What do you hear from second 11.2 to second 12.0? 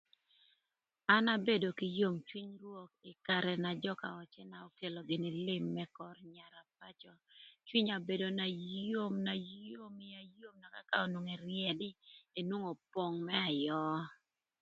ëryëdï,